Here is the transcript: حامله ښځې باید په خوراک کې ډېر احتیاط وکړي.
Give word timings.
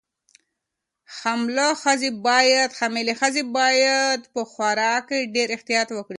حامله 1.17 1.67
ښځې 3.19 3.43
باید 3.57 4.21
په 4.33 4.41
خوراک 4.51 5.03
کې 5.09 5.19
ډېر 5.35 5.47
احتیاط 5.55 5.89
وکړي. 5.93 6.09